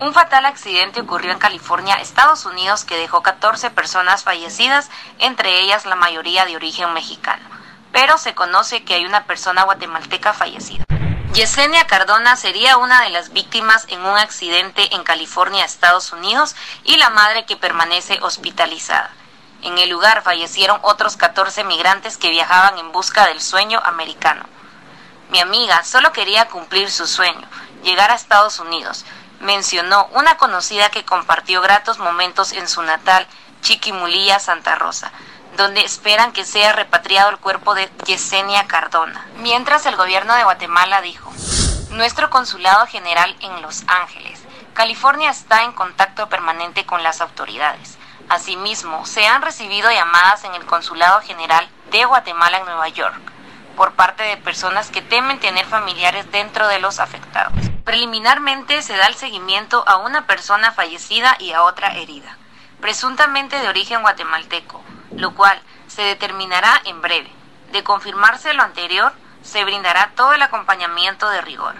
[0.00, 4.88] Un fatal accidente ocurrió en California, Estados Unidos, que dejó 14 personas fallecidas,
[5.18, 7.46] entre ellas la mayoría de origen mexicano.
[7.92, 10.86] Pero se conoce que hay una persona guatemalteca fallecida.
[11.34, 16.96] Yesenia Cardona sería una de las víctimas en un accidente en California, Estados Unidos, y
[16.96, 19.10] la madre que permanece hospitalizada.
[19.60, 24.46] En el lugar fallecieron otros 14 migrantes que viajaban en busca del sueño americano.
[25.28, 27.46] Mi amiga solo quería cumplir su sueño,
[27.84, 29.04] llegar a Estados Unidos,
[29.40, 33.26] mencionó una conocida que compartió gratos momentos en su natal
[33.62, 35.12] Chiquimulilla, Santa Rosa,
[35.56, 39.26] donde esperan que sea repatriado el cuerpo de Yesenia Cardona.
[39.38, 41.32] Mientras el gobierno de Guatemala dijo,
[41.90, 44.40] nuestro consulado general en Los Ángeles,
[44.74, 47.98] California está en contacto permanente con las autoridades.
[48.28, 53.20] Asimismo, se han recibido llamadas en el consulado general de Guatemala en Nueva York
[53.76, 57.69] por parte de personas que temen tener familiares dentro de los afectados.
[57.90, 62.36] Preliminarmente se da el seguimiento a una persona fallecida y a otra herida,
[62.80, 64.80] presuntamente de origen guatemalteco,
[65.16, 67.32] lo cual se determinará en breve.
[67.72, 71.74] De confirmarse lo anterior, se brindará todo el acompañamiento de rigor.